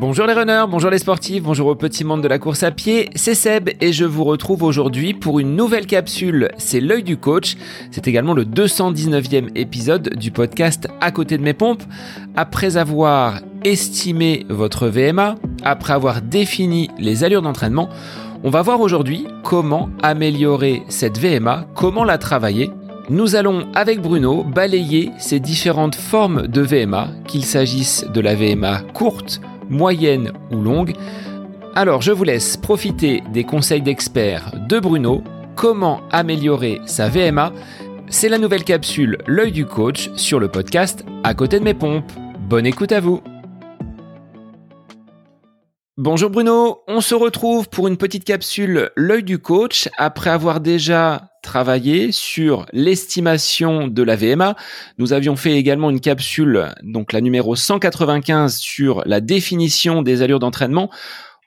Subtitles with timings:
[0.00, 3.10] Bonjour les runners, bonjour les sportifs, bonjour au petit monde de la course à pied,
[3.16, 7.56] c'est Seb et je vous retrouve aujourd'hui pour une nouvelle capsule, c'est l'œil du coach.
[7.90, 11.82] C'est également le 219e épisode du podcast À côté de mes pompes.
[12.36, 15.34] Après avoir estimé votre VMA,
[15.64, 17.88] après avoir défini les allures d'entraînement,
[18.44, 22.70] on va voir aujourd'hui comment améliorer cette VMA, comment la travailler
[23.10, 28.82] nous allons, avec Bruno, balayer ces différentes formes de VMA, qu'il s'agisse de la VMA
[28.92, 30.94] courte, moyenne ou longue.
[31.74, 35.22] Alors je vous laisse profiter des conseils d'experts de Bruno,
[35.54, 37.52] comment améliorer sa VMA.
[38.08, 42.10] C'est la nouvelle capsule L'œil du coach sur le podcast À côté de mes pompes.
[42.40, 43.20] Bonne écoute à vous.
[46.00, 51.32] Bonjour Bruno, on se retrouve pour une petite capsule L'œil du coach après avoir déjà
[51.42, 54.54] travaillé sur l'estimation de la VMA.
[54.98, 60.38] Nous avions fait également une capsule, donc la numéro 195 sur la définition des allures
[60.38, 60.88] d'entraînement.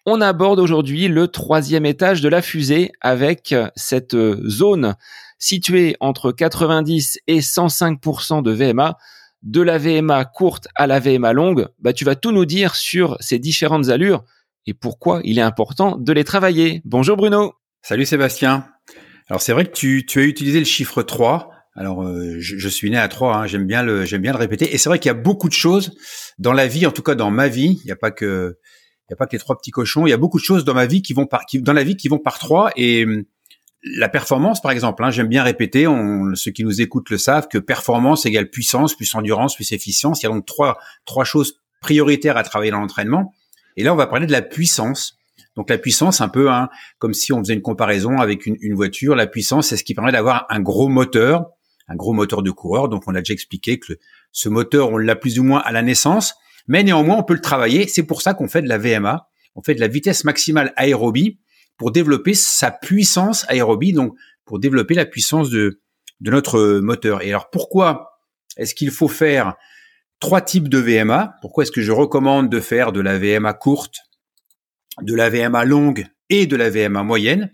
[0.06, 4.18] On aborde aujourd'hui le troisième étage de la fusée avec cette
[4.50, 4.96] zone
[5.40, 8.98] située entre 90 et 105% de VMA
[9.44, 13.18] de la VMA courte à la VMA longue, bah, tu vas tout nous dire sur
[13.22, 14.24] ces différentes allures
[14.68, 16.82] et pourquoi il est important de les travailler.
[16.86, 17.54] Bonjour Bruno.
[17.82, 18.68] Salut Sébastien.
[19.28, 21.52] Alors c'est vrai que tu, tu, as utilisé le chiffre 3.
[21.76, 23.48] Alors euh, je, suis né à 3, hein.
[23.48, 24.74] j'aime bien le bien le répéter.
[24.74, 25.96] Et c'est vrai qu'il y a beaucoup de choses
[26.38, 27.80] dans la vie, en tout cas dans ma vie.
[27.84, 28.58] Il n'y a pas que
[29.10, 30.06] il y a pas que les trois petits cochons.
[30.06, 31.84] Il y a beaucoup de choses dans ma vie qui vont par qui, dans la
[31.84, 32.72] vie qui vont par trois.
[32.76, 33.24] Et hum,
[33.84, 35.88] la performance, par exemple, hein, j'aime bien répéter.
[35.88, 40.22] On, ceux qui nous écoutent le savent que performance égale puissance, plus endurance, plus efficience.
[40.22, 43.34] Il y a donc trois trois choses prioritaires à travailler dans l'entraînement.
[43.78, 45.18] Et là, on va parler de la puissance.
[45.56, 46.70] Donc la puissance, un peu hein,
[47.00, 49.16] comme si on faisait une comparaison avec une, voiture.
[49.16, 51.46] La puissance, c'est ce qui permet d'avoir un gros moteur,
[51.88, 52.90] un gros moteur de coureur.
[52.90, 53.94] Donc on a déjà expliqué que
[54.32, 56.36] ce moteur, on l'a plus ou moins à la naissance,
[56.68, 57.88] mais néanmoins on peut le travailler.
[57.88, 59.28] C'est pour ça qu'on fait de la VMA.
[59.56, 61.40] On fait de la vitesse maximale aérobie
[61.78, 65.82] pour développer sa puissance aérobie, donc pour développer la puissance de,
[66.22, 67.22] de notre moteur.
[67.24, 68.12] Et alors pourquoi
[68.56, 69.56] est-ce qu'il faut faire
[70.22, 71.36] trois types de VMA.
[71.42, 73.98] Pourquoi est-ce que je recommande de faire de la VMA courte,
[75.02, 77.52] de la VMA longue et de la VMA moyenne?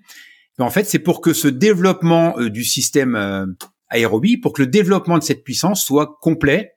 [0.60, 3.48] Ben, En fait, c'est pour que ce développement euh, du système euh,
[3.90, 6.76] aérobie, pour que le développement de cette puissance soit complet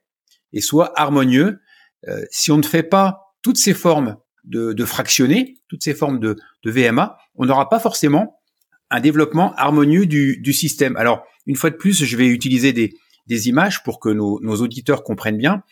[0.53, 1.59] et soit harmonieux.
[2.07, 6.19] Euh, si on ne fait pas toutes ces formes de, de fractionnés, toutes ces formes
[6.19, 8.39] de, VMA, on n'aura pas forcément
[8.89, 10.95] un développement harmonieux du, système.
[10.95, 12.93] Alors, une fois de plus, je vais utiliser des,
[13.47, 15.63] images pour que nos auditeurs comprennent bien.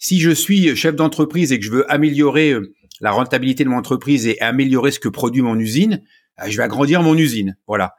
[0.00, 3.76] Si je suis chef d'entreprise et que je veux améliorer euh, la rentabilité de mon
[3.76, 6.02] entreprise et améliorer ce que produit mon usine,
[6.40, 7.58] euh, je vais agrandir mon usine.
[7.66, 7.94] Voilà.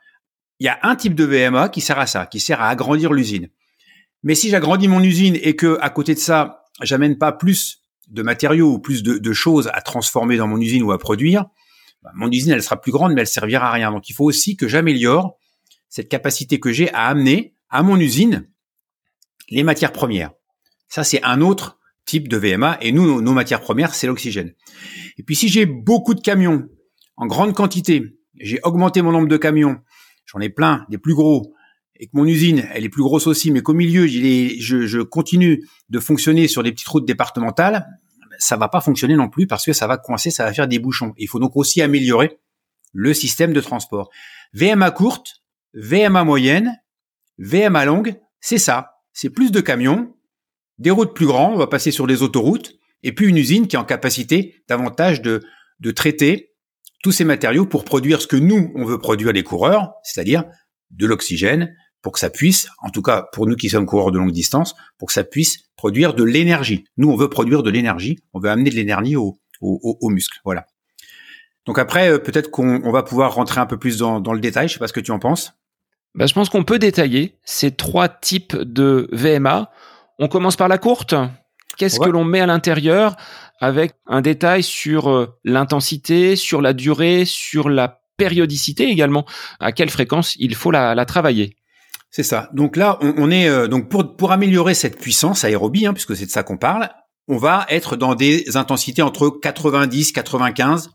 [0.59, 3.13] Il y a un type de VMA qui sert à ça, qui sert à agrandir
[3.13, 3.49] l'usine.
[4.23, 8.23] Mais si j'agrandis mon usine et que à côté de ça, j'amène pas plus de
[8.23, 11.45] matériaux ou plus de, choses à transformer dans mon usine ou à produire,
[12.01, 13.91] bah, mon usine elle sera plus grande mais elle servira à rien.
[13.91, 15.37] Donc il faut aussi que j'améliore
[15.87, 18.49] cette capacité que j'ai à amener à mon usine
[19.49, 20.31] les matières premières.
[20.87, 21.79] Ça c'est un autre
[22.19, 22.77] de VMA.
[22.81, 24.53] Et nous, nos, matières premières, c'est l'oxygène.
[25.17, 26.67] Et puis si j'ai beaucoup de camions
[27.17, 28.03] en grande quantité,
[28.39, 29.77] j'ai augmenté mon nombre de camions,
[30.25, 31.53] j'en ai plein, des plus gros,
[31.97, 35.63] et que mon usine, elle est plus grosse aussi, mais qu'au milieu, je, je continue
[35.89, 37.85] de fonctionner sur des petites routes départementales,
[38.39, 40.79] ça va pas fonctionner non plus parce que ça va coincer, ça va faire des
[40.79, 41.13] bouchons.
[41.17, 42.39] Il faut donc aussi améliorer
[42.93, 44.09] le système de transport.
[44.53, 46.75] VMA courte, VMA moyenne,
[47.37, 48.95] VMA longue, c'est ça.
[49.13, 50.15] C'est plus de camions,
[50.81, 53.75] des routes plus grandes, on va passer sur des autoroutes, et puis une usine qui
[53.75, 55.41] est en capacité davantage de,
[55.79, 56.51] de traiter
[57.03, 60.43] tous ces matériaux pour produire ce que nous, on veut produire les coureurs, c'est-à-dire
[60.91, 64.17] de l'oxygène, pour que ça puisse, en tout cas pour nous qui sommes coureurs de
[64.17, 66.83] longue distance, pour que ça puisse produire de l'énergie.
[66.97, 70.39] Nous, on veut produire de l'énergie, on veut amener de l'énergie aux au, au, muscles.
[70.43, 70.65] Voilà.
[71.65, 74.67] Donc après, euh, peut-être qu'on va pouvoir rentrer un peu plus dans, dans le détail.
[74.67, 75.53] Je sais pas ce que tu en penses.
[76.15, 79.71] Ben, je pense qu'on peut détailler ces trois types de VMA.
[80.21, 81.15] On commence par la courte.
[81.77, 83.15] Qu'est-ce que l'on met à l'intérieur
[83.59, 89.25] avec un détail sur euh, l'intensité, sur la durée, sur la périodicité également,
[89.59, 91.55] à quelle fréquence il faut la, travailler?
[92.11, 92.49] C'est ça.
[92.53, 96.27] Donc là, on, est euh, donc pour pour améliorer cette puissance aérobie, hein, puisque c'est
[96.27, 96.89] de ça qu'on parle,
[97.27, 100.91] on va être dans des intensités entre 90, 95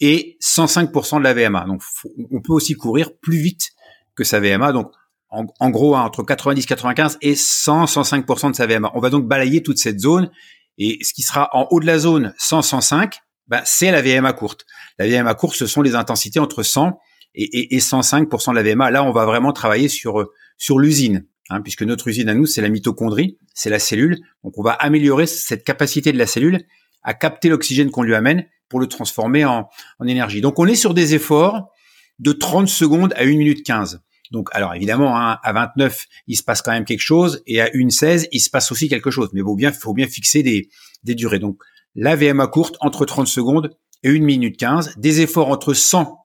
[0.00, 1.66] et 105% de la VMA.
[1.66, 1.82] Donc
[2.30, 3.72] on peut aussi courir plus vite
[4.14, 4.72] que sa VMA.
[4.72, 4.90] Donc
[5.30, 8.90] en, gros hein, entre 90, 95 et 100, 105% de sa VMA.
[8.94, 10.30] On va donc balayer toute cette zone
[10.78, 14.32] et ce qui sera en haut de la zone 100, 105, ben, c'est la VMA
[14.32, 14.66] courte.
[14.98, 16.98] La VMA courte, ce sont les intensités entre 100
[17.34, 18.90] et, et, 105% de la VMA.
[18.90, 22.60] Là, on va vraiment travailler sur sur l'usine, hein, puisque notre usine à nous, c'est
[22.60, 24.18] la mitochondrie, c'est la cellule.
[24.44, 26.66] Donc, on va améliorer cette capacité de la cellule
[27.02, 29.68] à capter l'oxygène qu'on lui amène pour le transformer en,
[29.98, 30.40] en énergie.
[30.40, 31.70] Donc on est sur des efforts
[32.18, 34.02] de 30 secondes à 1 minute 15.
[34.30, 37.66] Donc, alors évidemment, hein, à 29, il se passe quand même quelque chose, et à
[37.66, 39.30] 1,16, il se passe aussi quelque chose.
[39.32, 40.68] Mais il faut bien, faut bien fixer des,
[41.02, 41.38] des durées.
[41.38, 41.58] Donc,
[41.94, 43.70] la VMA courte entre 30 secondes
[44.02, 46.16] et 1 minute 15, des efforts entre 100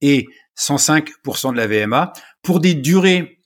[0.00, 0.26] et
[0.58, 2.12] 105% de la VMA
[2.42, 3.38] pour des durées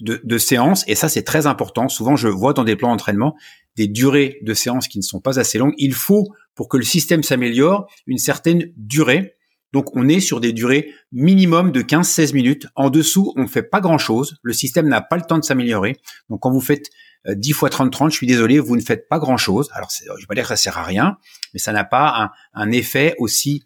[0.00, 1.88] de, de séances, et ça c'est très important.
[1.88, 3.34] Souvent, je vois dans des plans d'entraînement
[3.78, 5.74] des durées de séances qui ne sont pas assez longues.
[5.78, 6.26] Il faut,
[6.56, 9.36] pour que le système s'améliore, une certaine durée.
[9.72, 12.66] Donc on est sur des durées minimum de 15-16 minutes.
[12.74, 14.36] En dessous, on ne fait pas grand-chose.
[14.42, 15.96] Le système n'a pas le temps de s'améliorer.
[16.30, 16.90] Donc quand vous faites
[17.28, 19.68] 10 euh, fois 30-30, je suis désolé, vous ne faites pas grand-chose.
[19.72, 21.18] Alors je vais pas dire que ça sert à rien,
[21.52, 23.64] mais ça n'a pas un, effet aussi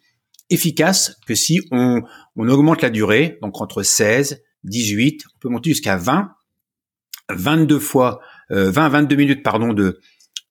[0.50, 2.02] efficace que si on,
[2.36, 6.30] augmente la durée, donc entre 16, 18, on peut monter jusqu'à 20,
[7.30, 8.20] 22 fois,
[8.50, 10.00] euh, 20 22 minutes pardon de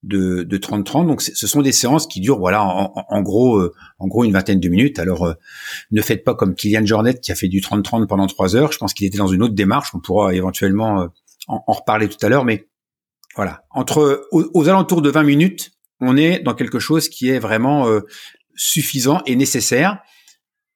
[0.04, 1.08] de, de 30-30.
[1.08, 4.34] Donc ce sont des séances qui durent voilà en, en gros euh, en gros une
[4.34, 5.00] vingtaine de minutes.
[5.00, 5.34] Alors euh,
[5.92, 8.72] ne faites pas comme Kylian Jornet qui a fait du 30-30 pendant 3 heures.
[8.72, 9.94] Je pense qu'il était dans une autre démarche.
[9.94, 11.08] On pourra éventuellement euh,
[11.48, 12.68] en, en, reparler tout à l'heure, mais
[13.36, 17.88] voilà entre aux, alentours de 20 minutes, on est dans quelque chose qui est vraiment
[18.56, 20.00] suffisant et nécessaire.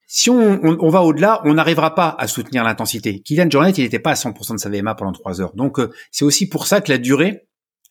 [0.08, 3.22] Si on, on, on va au-delà, on n'arrivera pas à soutenir l'intensité.
[3.22, 5.54] Kylian Jornet, il n'était pas à 100% de sa VMA pendant 3 heures.
[5.56, 5.80] Donc
[6.12, 7.46] c'est aussi pour ça que la durée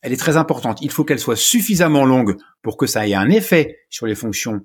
[0.05, 0.77] elle est très importante.
[0.81, 4.61] Il faut qu'elle soit suffisamment longue pour que ça ait un effet sur les fonctions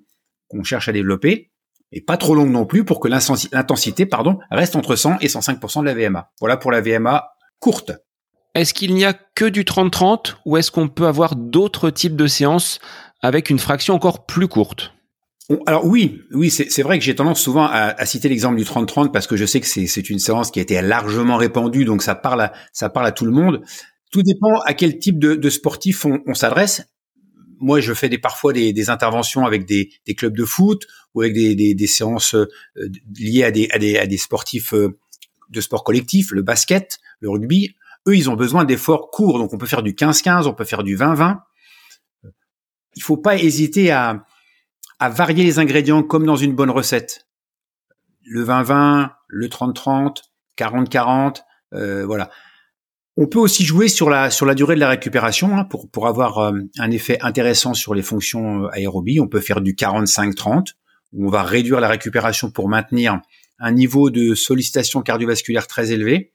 [0.48, 1.50] qu'on cherche à développer,
[1.92, 5.80] et pas trop longue non plus pour que l'intensité pardon, reste entre 100 et 105%
[5.80, 6.30] de la VMA.
[6.40, 7.92] Voilà pour la VMA courte.
[8.54, 12.26] Est-ce qu'il n'y a que du 30-30 ou est-ce qu'on peut avoir d'autres types de
[12.26, 12.78] séances
[13.22, 14.92] avec une fraction encore plus courte?
[15.66, 19.10] Alors oui, oui, c'est vrai que j'ai tendance souvent à, à citer l'exemple du 30-30
[19.10, 22.14] parce que je sais que c'est une séance qui a été largement répandue, donc ça
[22.14, 23.62] parle à, ça parle à tout le monde.
[24.10, 26.84] Tout dépend à quel type de, de sportif on, on s'adresse.
[27.58, 31.20] Moi, je fais des, parfois des, des interventions avec des, des, clubs de foot ou
[31.22, 32.48] avec des, des séances euh,
[33.18, 34.98] liées à des, à des, à des sportifs euh,
[35.50, 37.74] de sport collectif, le basket, le rugby.
[38.08, 39.38] Eux, ils ont besoin d'efforts courts.
[39.38, 41.38] Donc, on peut faire du 15-15, on peut faire du 20-20.
[42.96, 44.24] Il faut pas hésiter à,
[44.98, 47.26] à varier les ingrédients comme dans une bonne recette.
[48.24, 50.22] Le 20-20, le 30-30,
[50.56, 51.42] 40-40,
[51.74, 52.30] euh, voilà.
[53.22, 56.06] On peut aussi jouer sur la sur la durée de la récupération hein, pour pour
[56.06, 59.20] avoir euh, un effet intéressant sur les fonctions euh, aérobies.
[59.20, 60.68] On peut faire du 45-30
[61.12, 63.20] où on va réduire la récupération pour maintenir
[63.58, 66.32] un niveau de sollicitation cardiovasculaire très élevé.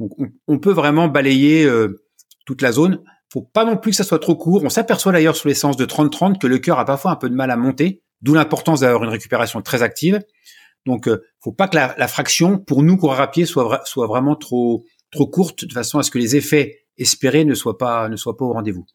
[0.00, 0.12] Donc
[0.48, 2.02] on, peut vraiment balayer euh,
[2.46, 3.02] toute la zone.
[3.30, 4.64] Faut pas non plus que ça soit trop court.
[4.64, 7.28] On s'aperçoit d'ailleurs sur les séances de 30-30 que le cœur a parfois un peu
[7.28, 10.18] de mal à monter, d'où l'importance d'avoir une récupération très active.
[10.86, 11.08] Donc,
[11.40, 15.26] faut pas que la, fraction, pour nous coureurs à pied, soit, soit vraiment trop trop
[15.26, 18.44] courte de façon à ce que les effets espérés ne soient pas ne soient pas
[18.44, 18.86] au rendez-vous.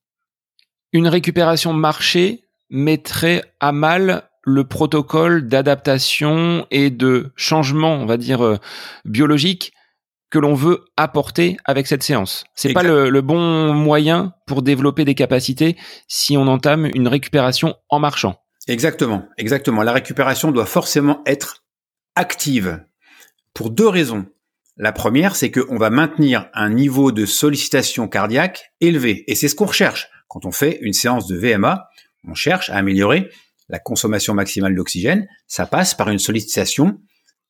[0.92, 8.44] Une récupération marchée mettrait à mal le protocole d'adaptation et de changement, on va dire
[8.44, 8.58] euh,
[9.06, 9.74] biologique
[10.30, 12.46] que l'on veut apporter avec cette séance.
[12.56, 15.78] C'est pas le, le, bon moyen pour développer des capacités
[16.08, 18.36] si on entame une récupération en marchant.
[18.68, 19.84] Exactement, exactement.
[19.84, 21.64] La récupération doit forcément être
[22.16, 22.84] active
[23.54, 24.26] pour deux raisons.
[24.78, 29.24] La première, c'est qu'on va maintenir un niveau de sollicitation cardiaque élevé.
[29.28, 30.10] Et c'est ce qu'on recherche.
[30.28, 31.90] Quand on fait une séance de VMA,
[32.28, 33.30] on cherche à améliorer
[33.70, 35.28] la consommation maximale d'oxygène.
[35.48, 37.02] Ça passe par une sollicitation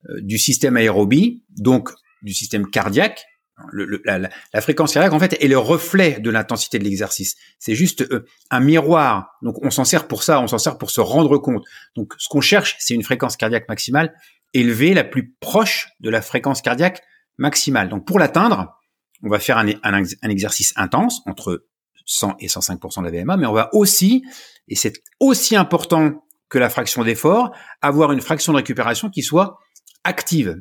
[0.09, 1.89] euh, du système aérobie, donc
[2.21, 3.25] du système cardiaque.
[3.73, 4.29] la,
[4.61, 7.35] fréquence cardiaque, en fait, est le reflet de l'intensité de l'exercice.
[7.59, 9.37] C'est juste euh, un miroir.
[9.41, 11.65] Donc, on s'en sert pour ça, on s'en sert pour se rendre compte.
[11.97, 14.13] Donc, ce qu'on cherche, c'est une fréquence cardiaque maximale
[14.53, 17.03] élevée, la plus proche de la fréquence cardiaque
[17.37, 17.89] maximale.
[17.89, 18.77] Donc pour l'atteindre,
[19.23, 21.65] on va faire un, exercice intense entre
[22.05, 24.23] 100 et 105% de la VMA, mais on va aussi,
[24.67, 27.51] et c'est aussi important que la fraction d'effort,
[27.81, 29.57] avoir une fraction de récupération qui soit
[30.03, 30.55] active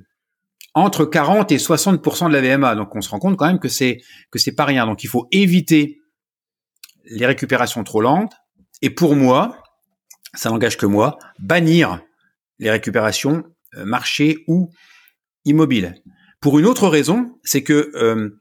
[0.75, 2.75] entre 40 et 60% de la VMA.
[2.75, 4.87] Donc on se rend compte quand même que c'est que c'est pas rien.
[4.87, 6.00] Donc il faut éviter
[7.04, 8.35] les récupérations trop lentes.
[8.83, 9.62] Et pour moi,
[10.35, 12.02] ça n'engage que moi, bannir
[12.59, 13.45] les récupérations
[13.76, 14.71] euh, marchées ou
[15.45, 15.95] immobiles.
[16.40, 18.38] Pour une autre raison, c'est que euh,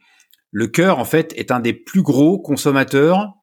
[0.52, 3.34] le cœur, en fait, est un des plus gros consommateurs,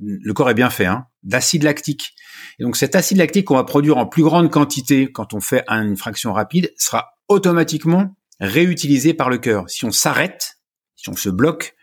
[0.00, 2.14] le corps est bien fait, hein, d'acide lactique.
[2.58, 5.64] Et donc cet acide lactique qu'on va produire en plus grande quantité quand on fait
[5.68, 9.68] une fraction rapide sera automatiquement réutilisé par le cœur.
[9.68, 10.58] Si on s'arrête,
[10.96, 11.74] si on se bloque,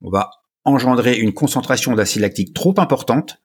[0.00, 0.30] on va
[0.64, 3.42] engendrer une concentration d'acide lactique trop importante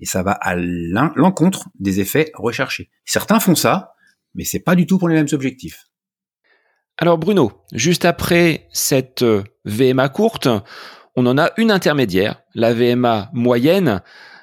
[0.00, 2.90] et ça va à l'encontre des effets recherchés.
[3.04, 3.94] Certains font ça,
[4.34, 5.86] mais c'est pas du tout pour les mêmes objectifs.
[6.98, 10.48] Alors Bruno, juste après cette euh, VMA courte,
[11.16, 14.02] on en a une intermédiaire, la VMA moyenne.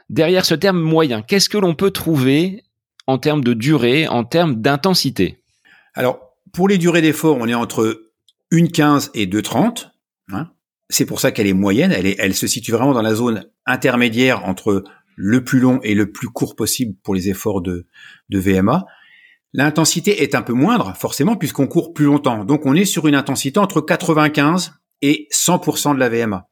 [0.10, 2.64] Derrière ce terme moyen, qu'est-ce que l'on peut trouver
[3.08, 5.44] en termes de durée, en termes d'intensité?
[5.94, 6.20] Alors,
[6.52, 8.10] pour les durées d'effort, on est entre
[8.52, 9.92] 1,15 et 2,30.
[10.32, 10.50] Hein.
[10.90, 11.92] C'est pour ça qu'elle est moyenne.
[11.92, 14.84] Elle, se situe vraiment dans la zone intermédiaire entre
[15.16, 17.86] le plus long et le plus court possible pour les efforts de
[18.32, 18.86] VMA.
[19.54, 22.46] L'intensité est un peu moindre, forcément, puisqu'on court plus longtemps.
[22.46, 26.48] Donc, on est sur une intensité entre 95 et 100% de la VMA.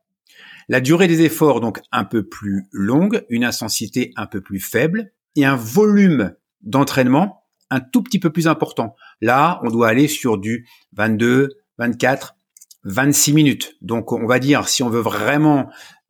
[0.70, 5.12] La durée des efforts, donc, un peu plus longue, une intensité un peu plus faible
[5.36, 8.96] et un volume d'entraînement un tout petit peu plus important.
[9.22, 12.36] Là, on doit aller sur du 22, 24,
[12.84, 13.76] 26 minutes.
[13.82, 15.70] Donc, on va dire, si on veut vraiment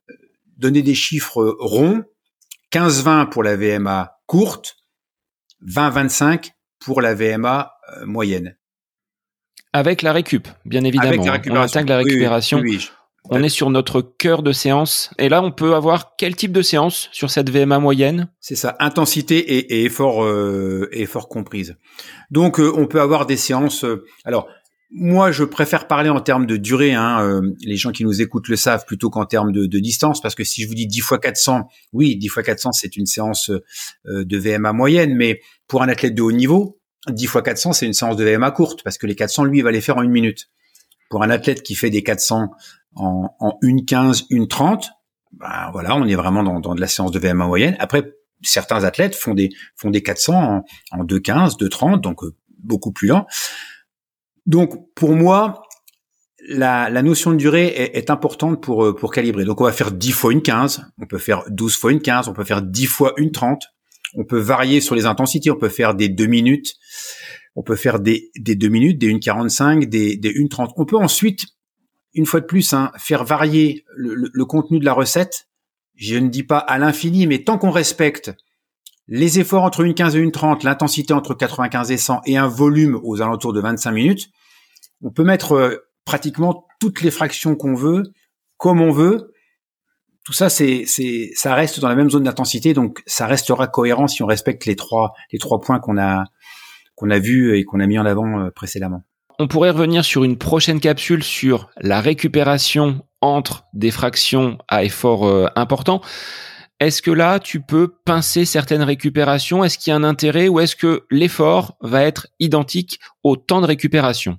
[0.10, 0.14] euh,
[0.58, 2.04] donner des chiffres ronds,
[2.72, 4.78] 15-20 pour la VMA courte,
[5.66, 8.58] 20-25 pour la VMA euh, moyenne.
[9.74, 11.10] Avec la récup, bien évidemment.
[11.10, 11.82] Avec la récupération.
[11.82, 12.64] On la récupération.
[13.30, 15.12] On est sur notre cœur de séance.
[15.18, 18.30] Et là, on peut avoir quel type de séance sur cette VMA moyenne?
[18.40, 21.76] C'est ça, intensité et, effort, euh, effort comprise.
[22.32, 23.84] Donc, euh, on peut avoir des séances.
[23.84, 24.48] Euh, alors,
[24.90, 26.94] moi, je préfère parler en termes de durée.
[26.94, 30.36] Hein, euh, les gens qui nous écoutent le savent plutôt qu'en termes de, distance, parce
[30.36, 33.52] que si je vous dis 10 fois 400, oui, 10 fois 400, c'est une séance
[34.06, 36.80] de VMA moyenne, mais pour un athlète de haut niveau,
[37.10, 39.64] 10 fois 400, c'est une séance de VMA courte, parce que les 400, lui, il
[39.64, 40.50] va les faire en une minute.
[41.10, 42.50] Pour un athlète qui fait des 400
[42.96, 44.90] en, en une 15, une 30,
[45.34, 47.76] ben voilà, on est vraiment dans, de la séance de VMA moyenne.
[47.80, 52.92] Après, certains athlètes font des font des 400 en, en 2,15, 2,30, donc euh, beaucoup
[52.92, 53.26] plus lent.
[54.48, 55.62] Donc pour moi,
[56.48, 59.46] la, notion de durée est, importante pour euh, pour calibrer.
[59.46, 62.28] Donc on va faire 10 fois une 15, on peut faire 12 fois une 15,
[62.28, 63.64] on peut faire 10 fois une 30.
[64.16, 66.76] On peut varier sur les intensités, on peut faire des 2 minutes,
[67.56, 70.72] on peut faire des, des 2 minutes, des 1,45, des, des 1,30.
[70.78, 71.46] On peut ensuite
[72.18, 75.48] une fois de plus, hein, faire varier le, contenu de la recette,
[75.96, 78.34] je ne dis pas à l'infini, mais tant qu'on respecte
[79.08, 82.48] les efforts entre une 15 et une 30, l'intensité entre 95 et 100 et un
[82.48, 84.30] volume aux alentours de 25 minutes,
[85.04, 88.04] on peut mettre euh, pratiquement toutes les fractions qu'on veut,
[88.58, 89.34] comme on veut.
[90.26, 94.08] Tout ça, c'est, c'est, ça reste dans la même zone d'intensité, donc ça restera cohérent
[94.08, 96.26] si on respecte les trois, les trois points qu'on a,
[96.96, 99.04] qu'on a vus et qu'on a mis en avant euh, précédemment
[99.40, 105.28] on pourrait revenir sur une prochaine capsule sur la récupération entre des fractions à effort
[105.28, 106.02] euh, important.
[106.80, 109.64] Est-ce que là, tu peux pincer certaines récupérations?
[109.64, 113.62] Est-ce qu'il y a un intérêt ou est-ce que l'effort va être identique au temps
[113.62, 114.38] de récupération?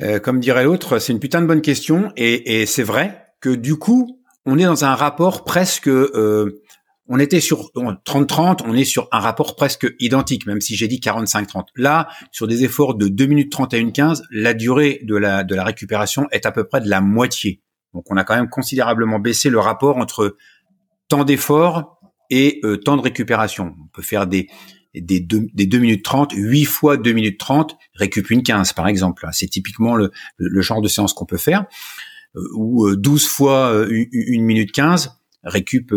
[0.00, 3.76] Euh, Comme dirait l'autre, c'est une putain de bonne question et, c'est vrai que du
[3.76, 6.62] coup, on est dans un rapport presque euh,
[7.08, 10.98] on était sur 30-30, on est sur un rapport presque identique, même si j'ai dit
[10.98, 11.66] 45-30.
[11.76, 15.54] Là, sur des efforts de 2 minutes 30 à 1,15, la durée de la, de
[15.54, 17.60] la récupération est à peu près de la moitié.
[17.92, 20.36] Donc on a quand même considérablement baissé le rapport entre
[21.08, 23.74] temps d'effort et euh, temps de récupération.
[23.78, 24.48] On peut faire des,
[24.94, 28.88] des 2, des 2 minutes 30, 8 fois 2 minutes 30, récup une 15 par
[28.88, 29.26] exemple.
[29.32, 31.64] C'est typiquement le, le, genre de séance qu'on peut faire.
[32.36, 35.92] Euh, ou 12 euh, fois 1 minute 15, récup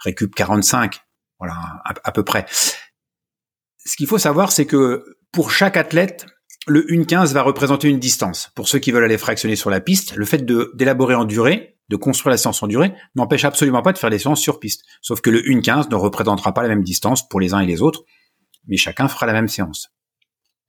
[0.00, 1.00] récup 45,
[1.38, 1.54] voilà,
[1.84, 2.46] à, peu près.
[3.84, 6.26] Ce qu'il faut savoir, c'est que pour chaque athlète,
[6.66, 8.50] le 1.15 va représenter une distance.
[8.54, 11.96] Pour ceux qui veulent aller fractionner sur la piste, le fait d'élaborer en durée, de
[11.96, 14.84] construire la séance en durée, n'empêche absolument pas de faire des séances sur piste.
[15.00, 17.82] Sauf que le 1.15 ne représentera pas la même distance pour les uns et les
[17.82, 18.04] autres,
[18.70, 19.90] mais chacun fera la même séance.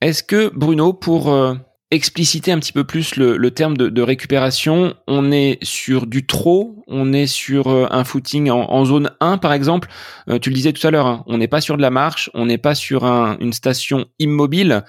[0.01, 1.53] Est-ce que Bruno, pour euh,
[1.91, 4.95] expliciter un petit peu plus le, terme de, récupération.
[5.07, 9.53] On est sur du trop, on est sur euh, un footing en, zone 1 par
[9.53, 9.89] exemple?
[10.27, 12.31] Euh, tu le disais tout à l'heure, hein, on n'est pas sur de la marche,
[12.33, 14.83] on n'est pas sur une station immobile.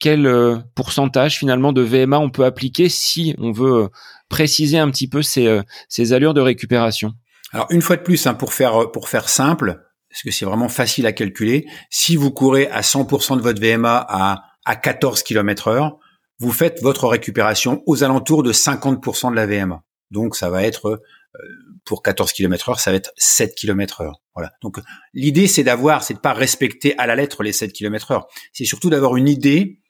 [0.00, 3.88] Quel pourcentage finalement de VMA on peut appliquer si on veut
[4.28, 7.12] préciser un petit peu ces, ces allures de récupération?
[7.52, 9.83] Alors une fois de plus, hein, pour faire pour faire simple,
[10.14, 14.06] parce que c'est vraiment facile à calculer, si vous courez à 100% de votre VMA
[14.08, 15.98] à à 14 km heure,
[16.38, 19.82] vous faites votre récupération aux alentours de 50% de la VMA.
[20.10, 21.38] Donc ça va être euh,
[21.84, 24.20] pour 14 km heure, ça va être 7 km heure.
[24.34, 24.52] Voilà.
[24.62, 24.78] Donc
[25.12, 28.26] l'idée c'est d'avoir, c'est de pas respecter à la lettre les 7 km heure.
[28.52, 29.80] C'est surtout d'avoir une idée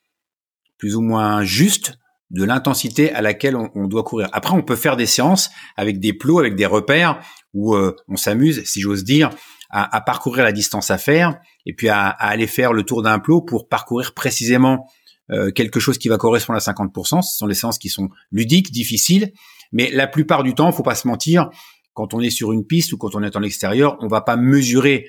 [0.78, 1.94] plus ou moins juste
[2.30, 4.28] de l'intensité à laquelle on, doit courir.
[4.32, 7.20] Après, on peut faire des séances avec des plots, avec des repères
[7.52, 9.30] où euh, on s'amuse, si j'ose dire,
[9.76, 13.18] à, parcourir la distance à faire et puis à, à aller faire le tour d'un
[13.18, 14.86] plot pour parcourir précisément
[15.30, 17.22] euh, quelque chose qui va correspondre à 50%.
[17.22, 19.32] Ce sont des séances qui sont ludiques, difficiles,
[19.72, 21.48] mais la plupart du temps, faut pas se mentir,
[21.92, 24.36] quand on est sur une piste ou quand on est en extérieur, on va pas
[24.36, 25.08] mesurer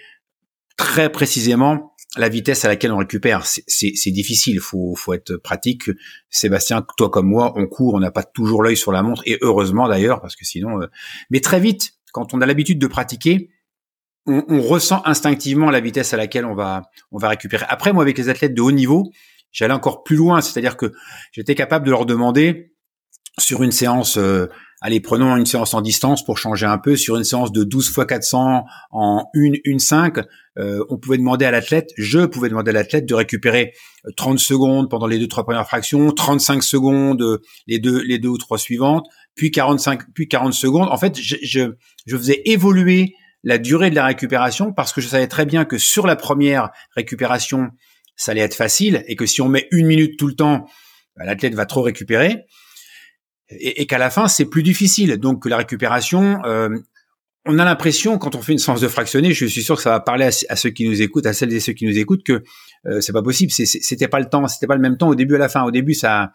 [0.78, 3.46] très précisément la vitesse à laquelle on récupère.
[3.46, 5.90] C'est difficile, faut, faut être pratique.
[6.30, 9.38] Sébastien, toi comme moi, on court, on n'a pas toujours l'œil sur la montre, et
[9.42, 10.82] heureusement d'ailleurs, parce que sinon...
[10.82, 10.88] Euh,
[11.30, 13.50] mais très vite, quand on a l'habitude de pratiquer,
[14.26, 17.66] on, on, ressent instinctivement la vitesse à laquelle on va on va récupérer.
[17.70, 19.12] Après, moi, avec les athlètes de haut niveau,
[19.52, 20.92] j'allais encore plus loin, c'est-à-dire que
[21.32, 22.74] j'étais capable de leur demander
[23.38, 24.48] sur une séance, euh,
[24.82, 27.90] allez, prenons une séance en distance pour changer un peu, sur une séance de 12
[27.92, 30.20] fois 400 en 1, 1, 5,
[30.58, 33.74] on pouvait demander à l'athlète, je pouvais demander à l'athlète de récupérer
[34.16, 38.30] 30 secondes pendant les deux, trois premières fractions, 35 secondes euh, les deux, les deux
[38.30, 39.06] ou trois suivantes,
[39.36, 40.88] puis 45, puis 40 secondes.
[40.90, 41.74] En fait, je, je,
[42.06, 45.78] je faisais évoluer la durée de la récupération parce que je savais très bien que
[45.78, 47.70] sur la première récupération,
[48.18, 50.66] ça allait être facile et que si on met une minute tout le temps,
[51.16, 52.46] bah, l'athlète va trop récupérer
[53.50, 55.18] et, qu'à la fin c'est plus difficile.
[55.18, 56.70] Donc la récupération, euh,
[57.46, 59.92] on a l'impression quand on fait une séance de fractionné, je suis sûr que ça
[59.92, 62.44] va parler à, ceux qui nous écoutent, à celles et ceux qui nous écoutent que
[62.88, 63.52] euh, c'est pas possible.
[63.52, 65.64] C'était pas le temps, c'était pas le même temps au début à la fin.
[65.64, 66.32] Au début ça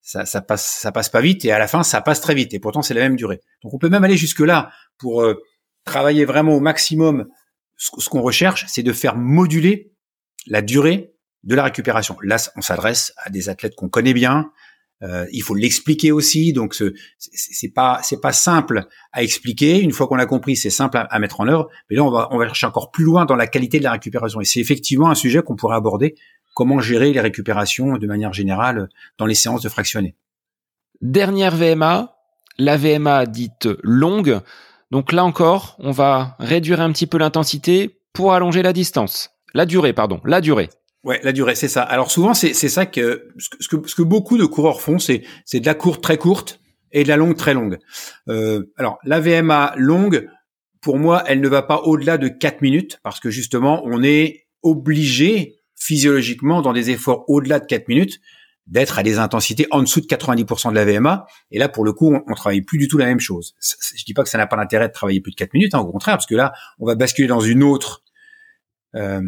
[0.00, 2.54] ça, ça passe ça passe pas vite et à la fin ça passe très vite
[2.54, 3.40] et pourtant c'est la même durée.
[3.62, 5.34] Donc on peut même aller jusque là pour euh,
[5.86, 7.26] travailler vraiment au maximum.
[7.78, 9.92] Ce, qu'on recherche, c'est de faire moduler
[10.46, 11.14] la durée
[11.44, 12.16] de la récupération.
[12.22, 14.50] Là, on s'adresse à des athlètes qu'on connaît bien,
[15.02, 16.74] euh, il faut l'expliquer aussi, donc
[17.18, 19.80] c'est pas c'est pas simple à expliquer.
[19.80, 21.68] Une fois qu'on a compris, c'est simple à, mettre en œuvre.
[21.90, 23.92] Mais là, on va on va chercher encore plus loin dans la qualité de la
[23.92, 24.40] récupération.
[24.40, 26.14] Et c'est effectivement un sujet qu'on pourrait aborder.
[26.54, 28.88] Comment gérer les récupérations de manière générale
[29.18, 30.16] dans les séances de fractionner?
[31.02, 32.16] Dernière VMA,
[32.56, 34.40] la VMA dite longue.
[34.90, 39.30] Donc là encore, on va réduire un petit peu l'intensité pour allonger la distance.
[39.54, 40.68] La durée, pardon, la durée.
[41.04, 41.82] Ouais, la durée, c'est ça.
[41.82, 45.22] Alors souvent, c'est ça que ce, que ce que beaucoup de coureurs font, c'est
[45.54, 46.60] de la courte très courte
[46.92, 47.78] et de la longue très longue.
[48.28, 50.28] Euh, alors la VMA longue,
[50.80, 54.46] pour moi, elle ne va pas au-delà de 4 minutes parce que justement, on est
[54.62, 58.20] obligé physiologiquement dans des efforts au-delà de 4 minutes
[58.66, 61.26] d'être à des intensités en dessous de 90% de la VMA.
[61.50, 63.54] Et là, pour le coup, on, travaille plus du tout la même chose.
[63.60, 65.80] Je dis pas que ça n'a pas d'intérêt de travailler plus de 4 minutes, hein,
[65.80, 68.02] au contraire, parce que là, on va basculer dans une autre
[68.96, 69.20] euh,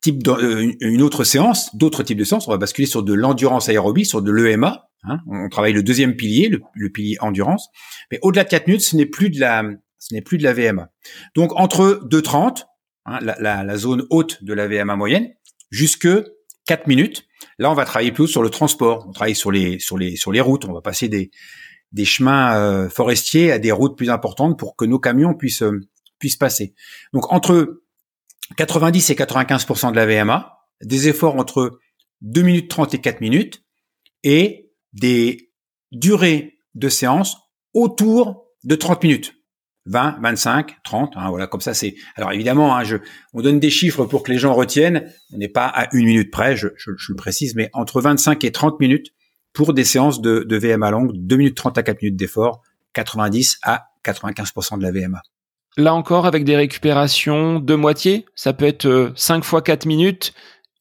[0.00, 2.48] type euh, autre séance, d'autres types de séances.
[2.48, 4.88] On va basculer sur de l'endurance aérobie, sur de l'EMA.
[5.04, 5.18] Hein.
[5.26, 7.68] On travaille le deuxième pilier, le, pilier endurance.
[8.10, 9.64] Mais au-delà de 4 minutes, ce n'est plus de la,
[9.98, 10.90] ce n'est plus de la VMA.
[11.34, 12.64] Donc entre 2,30,
[13.06, 15.28] hein, la, zone haute de la VMA moyenne,
[15.70, 16.08] jusque
[16.68, 17.26] 4 minutes.
[17.58, 19.06] Là, on va travailler plus sur le transport.
[19.08, 20.66] On travaille sur les, sur les, sur les routes.
[20.66, 21.30] On va passer des,
[21.92, 25.80] des chemins euh, forestiers à des routes plus importantes pour que nos camions puissent, euh,
[26.18, 26.74] puissent passer.
[27.12, 27.82] Donc entre
[28.56, 31.80] 90 et 95% de la VMA, des efforts entre
[32.20, 33.64] 2 minutes 30 et 4 minutes,
[34.22, 35.50] et des
[35.90, 37.38] durées de séance
[37.72, 39.37] autour de 30 minutes.
[39.88, 41.94] 20, 25, 30, voilà, comme ça c'est.
[42.16, 42.96] Alors évidemment, hein, je,
[43.32, 45.10] on donne des chiffres pour que les gens retiennent.
[45.32, 48.52] On n'est pas à une minute près, je, je, le précise, mais entre 25 et
[48.52, 49.08] 30 minutes
[49.52, 53.58] pour des séances de, de VMA longue, 2 minutes 30 à 4 minutes d'effort, 90
[53.62, 55.20] à 95% de la VMA.
[55.76, 60.34] Là encore, avec des récupérations de moitié, ça peut être 5 euh, fois 4 minutes,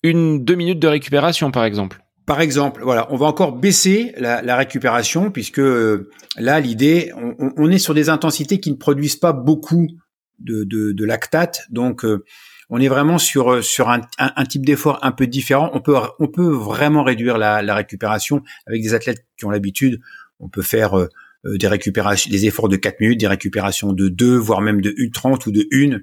[0.03, 2.03] une 2 minutes de récupération par exemple.
[2.27, 7.77] Par exemple, voilà, on va encore baisser la, récupération puisque euh, là, l'idée, on, est
[7.77, 9.87] sur des intensités qui ne produisent pas beaucoup
[10.39, 12.25] de, lactate, donc euh,
[12.69, 14.01] on est vraiment sur sur un,
[14.43, 15.71] type d'effort un peu différent.
[15.73, 20.01] On peut vraiment réduire la, récupération avec des athlètes qui ont l'habitude.
[20.41, 21.07] On peut faire euh,
[21.45, 25.47] des récupérations, des efforts de 4 minutes, des récupérations de 2, voire même de 1,30
[25.47, 26.01] ou de 1.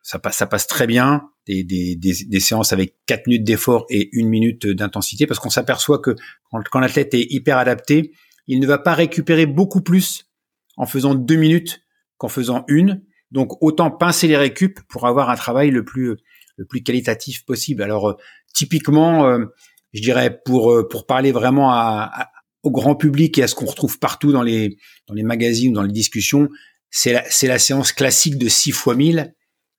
[0.00, 1.28] Ça passe, ça passe très bien.
[1.46, 5.50] Des, des, des, des séances avec 4 minutes d'effort et 1 minute d'intensité, parce qu'on
[5.50, 6.16] s'aperçoit que
[6.50, 8.10] quand, l'athlète est hyper adapté,
[8.48, 10.28] il ne va pas récupérer beaucoup plus
[10.76, 11.82] en faisant 2 minutes
[12.18, 13.02] qu'en faisant une.
[13.30, 16.16] Donc autant pincer les récup pour avoir un travail le plus
[16.56, 17.82] le plus qualitatif possible.
[17.82, 18.14] Alors euh,
[18.52, 19.44] typiquement, euh,
[19.92, 22.28] je dirais pour pour parler vraiment à,
[22.64, 25.82] au grand public et à ce qu'on retrouve partout dans les dans les magazines, dans
[25.82, 26.48] les discussions,
[26.90, 29.32] c'est la, c'est la séance classique de 6 fois 1000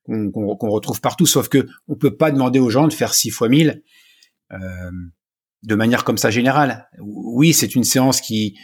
[0.08, 3.48] qu'on, retrouve partout, sauf que on peut pas demander aux gens de faire 6 fois
[3.48, 3.82] 1000
[4.52, 4.56] euh,
[5.62, 6.88] de manière comme ça générale.
[7.00, 8.56] Oui, c'est une séance qui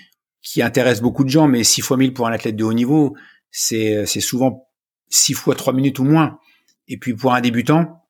[0.42, 3.16] qui intéresse beaucoup de gens, mais 6 fois 1000 pour un athlète de haut niveau,
[3.50, 4.68] c'est souvent
[5.09, 6.38] 6 fois 3 minutes ou moins.
[6.87, 8.02] Et puis pour un débutant,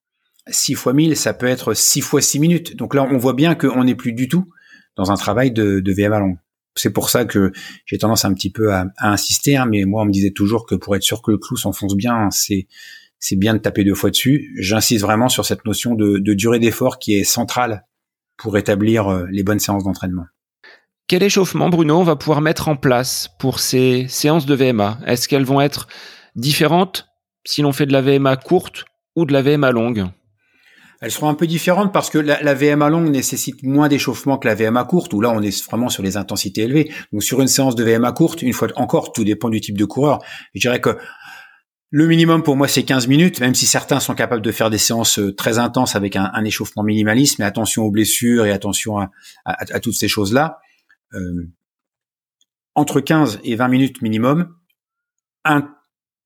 [0.48, 2.76] 6 fois 1000, ça peut être 6 fois 6 minutes.
[2.76, 4.50] Donc là, on voit bien qu'on n'est plus du tout
[4.96, 6.36] dans un travail de, de VMA long.
[6.76, 7.52] C'est pour ça que
[7.86, 10.74] j'ai tendance un petit peu à, insister, hein, mais moi on me disait toujours que
[10.74, 12.66] pour être sûr que le clou s'enfonce bien, c'est
[13.26, 14.52] c'est bien de taper deux fois dessus.
[14.58, 17.86] J'insiste vraiment sur cette notion de, de durée d'effort qui est centrale
[18.36, 20.26] pour établir euh, les bonnes séances d'entraînement.
[21.06, 25.26] Quel échauffement, Bruno, on va pouvoir mettre en place pour ces séances de VMA Est-ce
[25.26, 25.88] qu'elles vont être
[26.36, 27.06] différentes
[27.46, 28.84] si l'on fait de la VMA courte
[29.16, 30.04] ou de la VMA longue?
[31.00, 34.48] Elles seront un peu différentes parce que la, la VMA longue nécessite moins d'échauffement que
[34.48, 36.92] la VMA courte, où là on est vraiment sur les intensités élevées.
[37.10, 39.84] Donc sur une séance de VMA courte, une fois encore, tout dépend du type de
[39.86, 40.18] coureur.
[40.54, 40.98] Je dirais que
[41.96, 44.78] Le minimum pour moi, c'est 15 minutes, même si certains sont capables de faire des
[44.78, 48.98] séances euh, très intenses avec un, échauffement minimaliste, mais attention aux blessures et attention
[49.44, 50.58] à, toutes ces choses-là.
[51.12, 51.48] Euh,
[52.74, 54.56] entre 15 et 20 minutes minimum,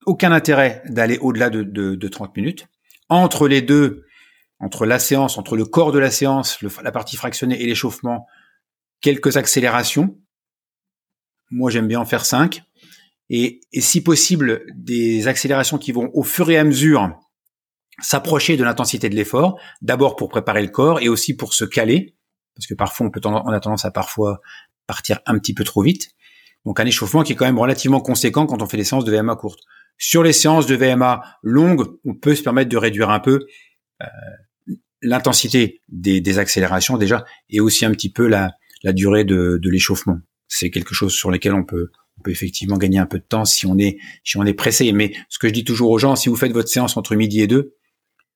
[0.07, 2.66] aucun intérêt d'aller au-delà de, de, 30 minutes.
[3.11, 4.07] Entre les deux,
[4.61, 8.26] entre la séance, entre le corps de la séance, la partie fractionnée et l'échauffement,
[9.02, 10.18] quelques accélérations.
[11.50, 12.62] Moi, j'aime bien en faire 5
[13.31, 17.11] et, si possible des accélérations qui vont au fur et à mesure
[18.01, 22.17] s'approcher de l'intensité de l'effort, d'abord pour préparer le corps et aussi pour se caler,
[22.55, 24.41] parce que parfois on, peut on a tendance à parfois
[24.87, 26.11] partir un petit peu trop vite.
[26.64, 29.12] Donc un échauffement qui est quand même relativement conséquent quand on fait des séances de
[29.14, 29.61] VMA courtes.
[29.97, 33.41] Sur les séances de VMA longues, on peut se permettre de réduire un peu
[34.01, 34.07] euh,
[35.03, 38.53] l'intensité des, accélérations déjà et aussi un petit peu la,
[38.85, 40.19] durée de, de l'échauffement.
[40.47, 43.44] C'est quelque chose sur lequel on peut on peut effectivement gagner un peu de temps
[43.44, 44.92] si on est si on est pressé.
[44.92, 47.40] Mais ce que je dis toujours aux gens, si vous faites votre séance entre midi
[47.40, 47.74] et deux,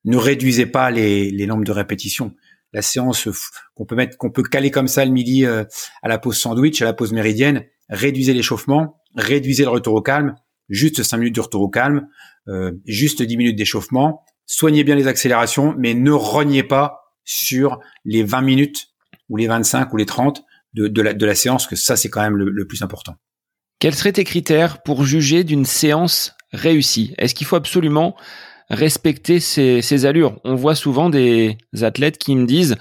[0.04, 2.34] ne réduisez pas les, les nombres de répétitions.
[2.72, 3.28] La séance
[3.74, 5.64] qu'on peut mettre, qu'on peut caler comme ça le midi euh,
[6.02, 10.34] à la pause sandwich, à la pause méridienne, réduisez l'échauffement, réduisez le retour au calme,
[10.70, 12.08] juste 5 minutes de retour au calme,
[12.48, 18.22] euh, juste 10 minutes d'échauffement, soignez bien les accélérations, mais ne rognez pas sur les
[18.22, 18.88] 20 minutes
[19.28, 20.42] ou les 25 ou les 30
[20.72, 23.16] de, de, la, de la séance, que ça c'est quand même le plus important.
[23.82, 27.14] Quels seraient tes critères pour juger d'une séance réussie?
[27.18, 28.14] Est-ce qu'il faut absolument
[28.70, 30.38] respecter ces, allures?
[30.44, 32.76] On voit souvent des athlètes qui me disent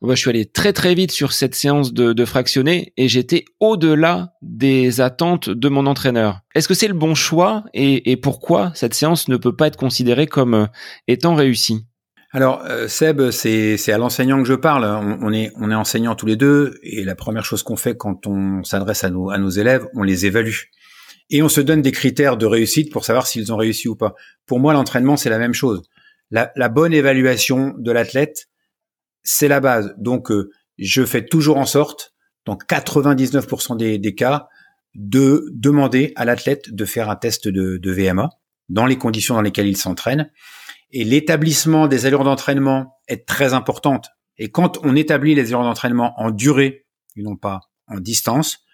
[0.00, 4.34] bah, je suis allé très très vite sur cette séance de, fractionné et j'étais au-delà
[4.40, 6.42] des attentes de mon entraîneur.
[6.54, 10.28] Est-ce que c'est le bon choix et pourquoi cette séance ne peut pas être considérée
[10.28, 10.66] comme euh,
[11.08, 11.86] étant réussie?
[12.32, 14.84] Alors euh, Seb, c'est à l'enseignant que je parle.
[14.84, 18.26] On, est on est enseignants tous les deux et la première chose qu'on fait quand
[18.28, 20.54] on s'adresse à nos à nos élèves, on les évalue
[21.30, 24.14] et on se donne des critères de réussite pour savoir s'ils ont réussi ou pas.
[24.46, 25.82] Pour moi, l'entraînement c'est la même chose.
[26.30, 28.48] La, la bonne évaluation de l'athlète,
[29.24, 29.92] c'est la base.
[29.98, 32.14] Donc euh, je fais toujours en sorte,
[32.46, 34.46] dans 99% des, des cas,
[34.94, 38.30] de demander à l'athlète de faire un test de, de VMA
[38.68, 40.30] dans les conditions dans lesquelles il s'entraîne
[40.92, 44.08] et l'établissement des allures d'entraînement est très importante.
[44.38, 48.64] Et quand on établit les allures d'entraînement en durée et non pas en distance,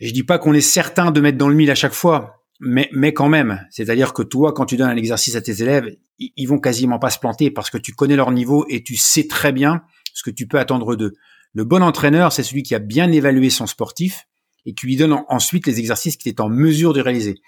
[0.00, 2.88] je dis pas qu'on est certain de mettre dans le mille à chaque fois, mais,
[2.92, 3.64] mais quand même.
[3.70, 7.10] C'est-à-dire que toi, quand tu donnes un exercice à tes élèves, ils vont quasiment pas
[7.10, 9.82] se planter parce que tu connais leur niveau et tu sais très bien
[10.14, 11.12] ce que tu peux attendre d'eux.
[11.54, 14.26] Le bon entraîneur, c'est celui qui a bien évalué son sportif
[14.64, 17.42] et qui lui donne ensuite les exercices qu'il est en mesure de réaliser.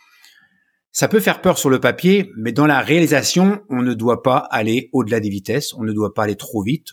[0.97, 4.37] Ça peut faire peur sur le papier, mais dans la réalisation, on ne doit pas
[4.37, 6.91] aller au-delà des vitesses, on ne doit pas aller trop vite,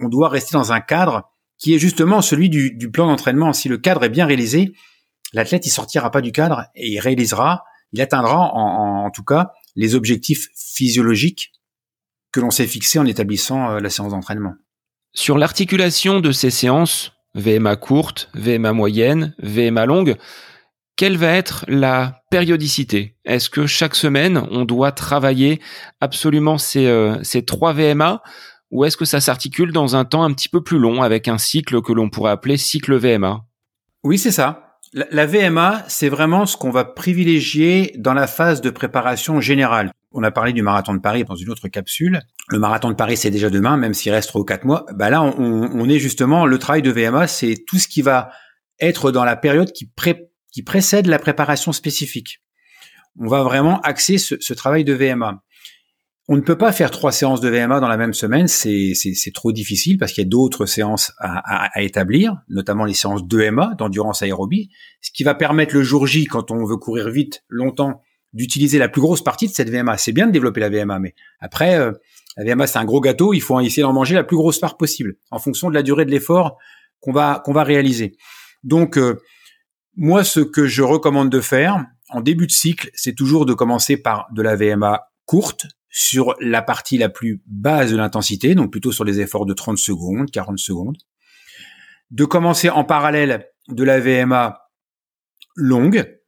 [0.00, 3.52] on, doit rester dans un cadre qui est justement celui du, plan d'entraînement.
[3.52, 4.72] Si le cadre est bien réalisé,
[5.32, 9.94] l'athlète il sortira pas du cadre et il réalisera, il atteindra en, tout cas les
[9.94, 11.52] objectifs physiologiques
[12.32, 14.54] que l'on s'est fixés en établissant euh, la séance d'entraînement.
[15.12, 20.16] Sur l'articulation de ces séances, VMA courte, VMA moyenne, VMA longue,
[20.96, 23.16] quelle va être la périodicité?
[23.24, 25.60] Est-ce que chaque semaine, on doit travailler
[26.00, 28.22] absolument ces, euh, ces trois VMA
[28.70, 31.38] ou est-ce que ça s'articule dans un temps un petit peu plus long avec un
[31.38, 33.44] cycle que l'on pourrait appeler cycle VMA
[34.02, 34.78] Oui, c'est ça.
[34.92, 39.92] La, VMA, c'est vraiment ce qu'on va privilégier dans la phase de préparation générale.
[40.12, 42.20] On a parlé du marathon de Paris dans une autre capsule.
[42.48, 44.86] Le marathon de Paris, c'est déjà demain, même s'il reste trois ou quatre mois.
[44.94, 48.30] Bah là, on, on, est justement, le travail de VMA, c'est tout ce qui va
[48.80, 52.40] être dans la période qui prépare qui précède la préparation spécifique.
[53.18, 55.42] On va vraiment axer ce, travail de VMA.
[56.28, 59.52] On ne peut pas faire trois séances de VMA dans la même semaine, c'est trop
[59.52, 64.22] difficile parce qu'il y a d'autres séances à, établir, notamment les séances de VMA, d'endurance
[64.22, 68.78] aérobie, ce qui va permettre le jour J, quand on veut courir vite, longtemps, d'utiliser
[68.78, 69.96] la plus grosse partie de cette VMA.
[69.98, 71.92] C'est bien de développer la VMA, mais après, euh,
[72.36, 74.76] la VMA c'est un gros gâteau, il faut essayer d'en manger la plus grosse part
[74.76, 76.58] possible, en fonction de la durée de l'effort
[77.00, 78.16] qu'on va qu'on va réaliser.
[78.64, 79.20] Donc euh,
[79.96, 83.96] moi, ce que je recommande de faire en début de cycle, c'est toujours de commencer
[83.96, 88.92] par de la VMA courte sur la partie la plus basse de l'intensité, donc plutôt
[88.92, 90.98] sur les efforts de 30 secondes, 40 secondes.
[92.10, 94.60] De commencer en parallèle de la VMA
[95.56, 96.20] longue,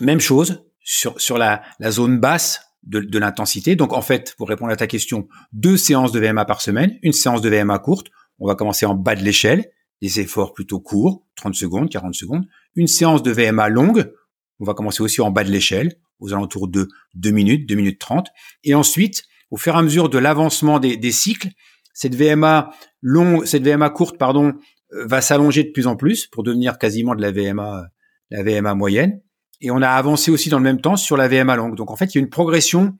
[0.00, 3.76] même chose sur, sur la, zone basse de l'intensité.
[3.76, 7.12] Donc en fait, pour répondre à ta question, deux séances de VMA par semaine, une
[7.12, 8.08] séance de VMA courte.
[8.38, 9.70] On va commencer en bas de l'échelle
[10.02, 14.12] des efforts plutôt courts, 30 secondes, 40 secondes, une séance de VMA longue,
[14.58, 18.00] on va commencer aussi en bas de l'échelle, aux alentours de 2 minutes, 2 minutes
[18.00, 18.28] 30,
[18.64, 21.50] et ensuite, au fur et à mesure de l'avancement des, cycles,
[21.94, 24.54] cette VMA longue, cette VMA courte, pardon,
[24.92, 27.86] euh, va s'allonger de plus en plus pour devenir quasiment de la VMA,
[28.30, 29.20] la VMA moyenne.
[29.60, 31.76] et on a avancé aussi dans le même temps sur la VMA longue.
[31.76, 32.96] Donc en fait, il y a une progression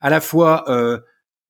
[0.00, 1.00] à la fois euh,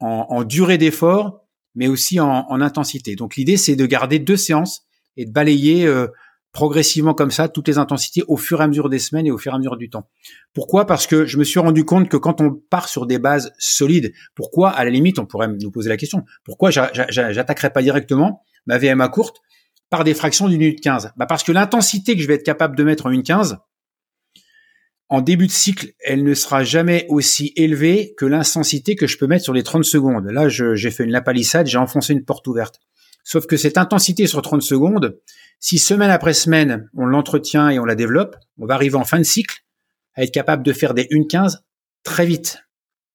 [0.01, 3.17] en, durée d'effort, mais aussi en intensité.
[3.17, 6.09] Donc l'idée, c'est de garder deux séances et de balayer euh,
[6.53, 9.39] progressivement comme ça toutes les intensités au fur et à mesure des semaines et au
[9.39, 10.09] fur et à mesure du temps.
[10.55, 10.87] Pourquoi?
[10.87, 14.13] Parce que je me suis rendu compte que quand on part sur des bases solides,
[14.35, 18.79] pourquoi à la limite on pourrait nous poser la question, pourquoi j'attaquerais pas directement ma
[18.79, 19.41] VMA courte
[19.91, 22.77] par des fractions d'une minute 15 bah Parce que l'intensité que je vais être capable
[22.77, 23.59] de mettre en une 15,
[25.09, 29.27] en début de cycle, elle ne sera jamais aussi élevée que l'intensité que je peux
[29.27, 30.27] mettre sur les 30 secondes.
[30.27, 32.81] Là, j'ai fait une lapalissade, j'ai enfoncé une porte ouverte.
[33.25, 35.19] Sauf que cette intensité sur 30 secondes,
[35.59, 39.19] si semaine après semaine, on l'entretient et on la développe, on va arriver en fin
[39.19, 39.65] de cycle
[40.15, 41.57] à être capable de faire des 1.15
[42.05, 42.59] très vite.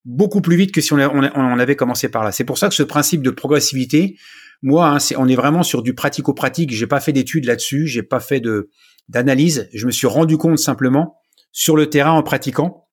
[0.03, 2.31] Beaucoup plus vite que si on, avait commencé par là.
[2.31, 4.17] C'est pour ça que ce principe de progressivité,
[4.63, 6.73] moi, hein, on est vraiment sur du pratico-pratique.
[6.73, 8.69] J'ai pas fait d'études là-dessus, j'ai pas fait de
[9.07, 9.69] d'analyse.
[9.73, 11.17] Je me suis rendu compte simplement
[11.51, 12.87] sur le terrain en pratiquant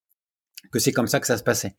[0.73, 1.77] que c'est comme ça que ça se passait.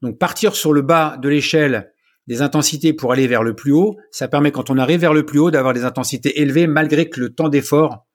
[0.00, 1.92] Donc partir sur le bas de l'échelle
[2.26, 5.26] des intensités pour aller vers le plus haut, ça permet quand on arrive vers le
[5.26, 8.06] plus haut d'avoir des intensités élevées malgré que le temps d'effort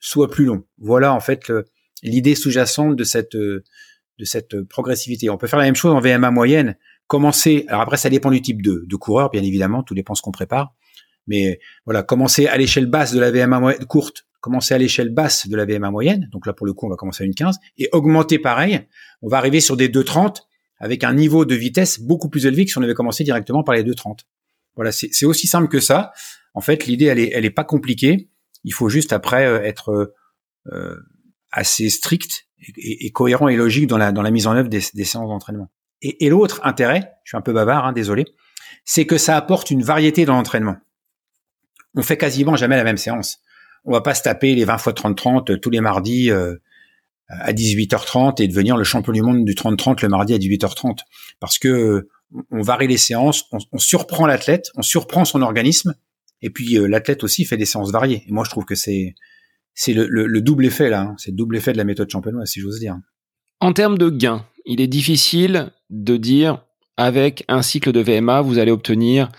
[0.00, 0.64] soit plus long.
[0.78, 1.52] Voilà en fait
[2.02, 3.36] l'idée sous-jacente de cette
[4.18, 5.30] de cette progressivité.
[5.30, 6.76] On peut faire la même chose en VMA moyenne.
[7.06, 10.22] Commencer, alors après ça dépend du type de, de coureur bien évidemment, tout dépend ce
[10.22, 10.74] qu'on prépare.
[11.28, 15.56] Mais voilà, commencer à l'échelle basse de la VMA courte, commencer à l'échelle basse de
[15.56, 16.28] la VMA moyenne.
[16.32, 18.80] Donc là pour le coup on va commencer à une 15 et augmenter pareil.
[19.22, 20.45] On va arriver sur des 2,30
[20.78, 23.74] avec un niveau de vitesse beaucoup plus élevé que si on avait commencé directement par
[23.74, 24.20] les 2.30.
[24.74, 26.12] Voilà, c'est aussi simple que ça.
[26.52, 28.28] En fait, l'idée, elle est, elle est pas compliquée.
[28.64, 30.14] Il faut juste après euh, être
[30.72, 30.96] euh,
[31.50, 35.28] assez strict et, cohérent et logique dans la, dans la mise en œuvre des, séances
[35.28, 35.70] d'entraînement.
[36.02, 38.26] Et, l'autre intérêt, je suis un peu bavard, hein, désolé,
[38.84, 40.76] c'est que ça apporte une variété dans l'entraînement.
[41.94, 43.38] On fait quasiment jamais la même séance.
[43.84, 46.56] On va pas se taper les 20 fois 30-30 tous les mardis euh,
[47.28, 50.98] à 18h30 et devenir le champion du monde du 30-30 le mardi à 18h30.
[51.40, 52.08] Parce que
[52.50, 55.94] on varie les séances, on, surprend l'athlète, on surprend son organisme,
[56.42, 58.24] et puis euh, l'athlète aussi fait des séances variées.
[58.26, 59.14] Et moi, je trouve que c'est
[59.74, 61.14] c'est le, double effet là, hein.
[61.18, 62.96] c'est le double effet de la méthode champenoise, si j'ose dire.
[63.60, 66.64] En termes de gains, il est difficile de dire
[66.96, 69.30] avec un cycle de VMA, vous allez obtenir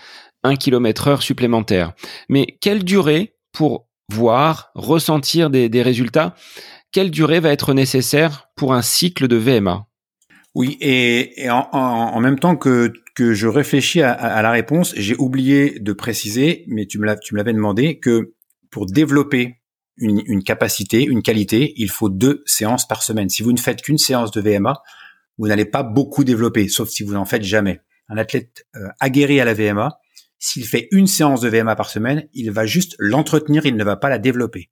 [0.44, 1.92] un kilomètre heure supplémentaire.
[2.28, 6.36] Mais quelle durée pour voir, ressentir des résultats?
[6.92, 9.86] Quelle durée va être nécessaire pour un cycle de VMA
[10.54, 16.64] Oui, et, en, même temps que, je réfléchis à, la réponse, j'ai oublié de préciser,
[16.68, 18.34] mais tu me l'avais demandé, que
[18.70, 19.58] pour développer
[19.96, 23.28] une, capacité, une qualité, il faut deux séances par semaine.
[23.28, 24.80] Si vous ne faites qu'une séance de VMA,
[25.38, 27.80] vous n'allez pas beaucoup développer, sauf si vous n'en faites jamais.
[28.08, 29.98] Un athlète euh, aguerri à la VMA,
[30.38, 33.96] s'il fait une séance de VMA par semaine, il va juste l'entretenir, il ne va
[33.96, 34.70] pas la développer.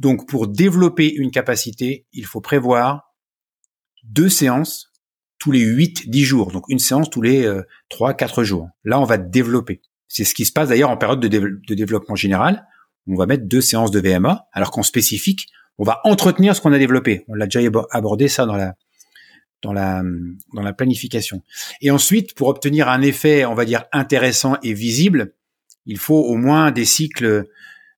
[0.00, 3.14] Donc pour développer une capacité, il faut prévoir
[4.02, 4.90] deux séances
[5.38, 6.52] tous les 8-10 jours.
[6.52, 8.68] Donc une séance tous les euh, 3-4 jours.
[8.82, 9.82] Là, on va développer.
[10.08, 12.66] C'est ce qui se passe d'ailleurs en période de, de, développement général.
[13.06, 16.72] On va mettre deux séances de VMA, alors qu'en spécifique, on va entretenir ce qu'on
[16.72, 17.24] a développé.
[17.28, 17.60] On l'a déjà
[17.90, 18.74] abordé ça dans la
[19.62, 20.02] dans la
[20.54, 21.42] dans la planification.
[21.82, 25.34] Et ensuite, pour obtenir un effet, on va dire intéressant et visible,
[25.84, 27.46] il faut au moins des cycles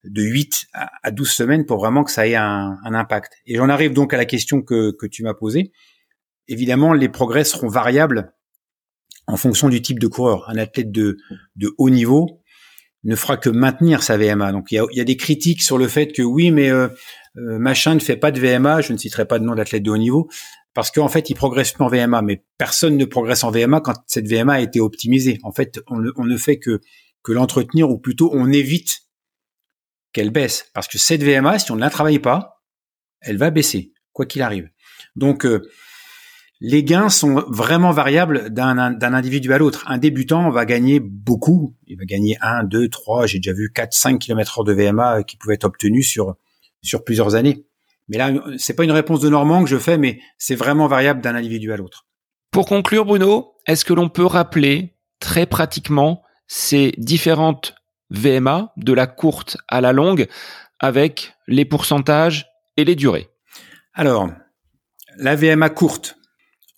[0.04, 0.66] de 8
[1.02, 3.34] à 12 semaines pour vraiment que ça ait un, impact.
[3.46, 5.72] Et j'en arrive donc à la question que, tu m'as posée.
[6.48, 8.32] Évidemment, les progrès seront variables
[9.28, 10.48] en fonction du type de coureur.
[10.50, 11.18] Un athlète de,
[11.78, 12.42] haut niveau
[13.04, 14.52] ne fera que maintenir sa VMA.
[14.52, 16.88] Donc il y a, des critiques sur le fait que oui, mais euh,
[17.36, 18.80] euh, machin ne fait pas de VMA.
[18.80, 20.28] Je ne citerai pas de nom d'athlète de haut niveau
[20.74, 22.22] parce qu'en fait, il progresse plus en VMA.
[22.22, 25.38] Mais personne ne progresse en VMA quand cette VMA a été optimisée.
[25.44, 26.80] En fait, on, ne fait que
[27.28, 29.02] l'entretenir ou plutôt on évite
[30.12, 30.70] qu'elle baisse.
[30.74, 32.62] Parce que cette VMA, si on ne la travaille pas,
[33.20, 34.68] elle va baisser, quoi qu'il arrive.
[35.16, 35.68] Donc, euh,
[36.60, 39.82] les gains sont vraiment variables d'un individu à l'autre.
[39.88, 41.74] Un débutant va gagner beaucoup.
[41.88, 45.24] Il va gagner 1, 2, 3, j'ai déjà vu 4, 5 km heure de VMA
[45.24, 46.36] qui pouvaient être obtenus sur,
[46.80, 47.66] sur plusieurs années.
[48.08, 51.20] Mais là, c'est pas une réponse de Normand que je fais, mais c'est vraiment variable
[51.20, 52.06] d'un individu à l'autre.
[52.52, 57.74] Pour conclure, Bruno, est-ce que l'on peut rappeler très pratiquement ces différentes
[58.12, 60.28] VMA, de la courte à la longue,
[60.78, 62.46] avec les pourcentages
[62.76, 63.30] et les durées
[63.94, 64.30] Alors,
[65.16, 66.16] la VMA courte,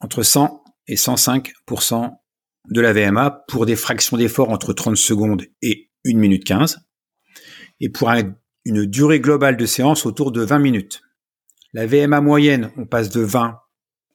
[0.00, 2.10] entre 100 et 105%
[2.70, 6.86] de la VMA pour des fractions d'effort entre 30 secondes et 1 minute 15,
[7.80, 8.10] et pour
[8.64, 11.02] une durée globale de séance autour de 20 minutes.
[11.72, 13.58] La VMA moyenne, on passe de 20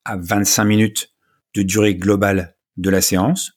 [0.05, 1.13] à 25 minutes
[1.55, 3.51] de durée globale de la séance,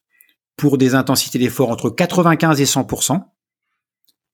[0.57, 2.85] pour des intensités d'effort entre 95 et 100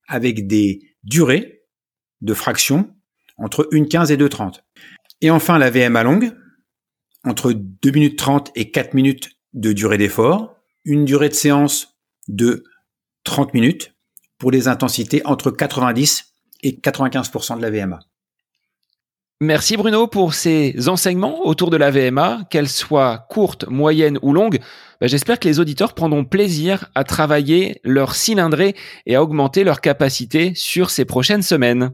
[0.09, 1.61] avec des durées
[2.21, 2.93] de fractions
[3.37, 4.59] entre 1,15 et 2,30.
[5.21, 6.35] Et enfin, la VMA longue,
[7.23, 12.63] entre 2 minutes 30 et 4 minutes de durée d'effort, une durée de séance de
[13.23, 13.95] 30 minutes
[14.37, 17.99] pour les intensités entre 90 et 95% de la VMA.
[19.41, 24.59] Merci Bruno pour ces enseignements autour de la VMA, qu'elle soit courte, moyenne ou longue.
[25.01, 29.79] Ben, j'espère que les auditeurs prendront plaisir à travailler leur cylindrée et à augmenter leur
[29.79, 31.91] capacité sur ces prochaines semaines.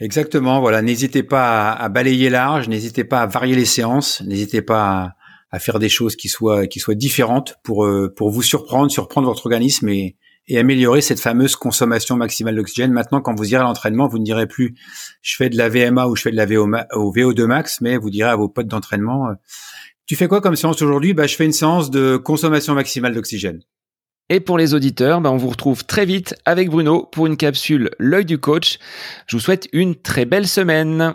[0.00, 0.82] Exactement, voilà.
[0.82, 5.14] N'hésitez pas à, balayer large, n'hésitez pas à varier les séances, n'hésitez pas
[5.52, 9.28] à, faire des choses qui soient qui soient différentes pour euh, pour vous surprendre, surprendre
[9.28, 10.16] votre organisme et,
[10.52, 12.90] améliorer cette fameuse consommation maximale d'oxygène.
[12.90, 14.74] Maintenant, quand vous irez à l'entraînement, vous ne direz plus
[15.22, 18.30] je fais de la VMA ou je fais de la VO2 max, mais vous direz
[18.30, 19.34] à vos potes d'entraînement euh,
[20.06, 21.14] tu fais quoi comme séance aujourd'hui?
[21.14, 23.60] Bah, je fais une séance de consommation maximale d'oxygène.
[24.30, 27.90] Et pour les auditeurs, bah, on vous retrouve très vite avec Bruno pour une capsule
[27.98, 28.78] L'œil du coach.
[29.26, 31.14] Je vous souhaite une très belle semaine.